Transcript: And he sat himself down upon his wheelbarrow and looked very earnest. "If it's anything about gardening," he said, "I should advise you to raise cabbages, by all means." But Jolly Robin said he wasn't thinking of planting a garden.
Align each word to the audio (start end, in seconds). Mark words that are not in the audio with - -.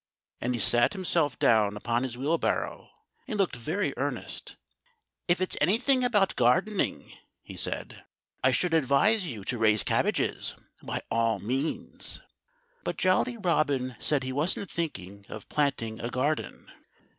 And 0.39 0.55
he 0.55 0.59
sat 0.59 0.93
himself 0.93 1.37
down 1.37 1.77
upon 1.77 2.01
his 2.01 2.17
wheelbarrow 2.17 2.89
and 3.27 3.37
looked 3.37 3.55
very 3.55 3.93
earnest. 3.97 4.55
"If 5.27 5.39
it's 5.39 5.55
anything 5.61 6.03
about 6.03 6.35
gardening," 6.35 7.13
he 7.43 7.55
said, 7.55 8.03
"I 8.43 8.49
should 8.51 8.73
advise 8.73 9.27
you 9.27 9.43
to 9.43 9.59
raise 9.59 9.83
cabbages, 9.83 10.55
by 10.81 11.03
all 11.11 11.37
means." 11.37 12.19
But 12.83 12.97
Jolly 12.97 13.37
Robin 13.37 13.95
said 13.99 14.23
he 14.23 14.33
wasn't 14.33 14.71
thinking 14.71 15.27
of 15.29 15.47
planting 15.49 15.99
a 15.99 16.09
garden. 16.09 16.71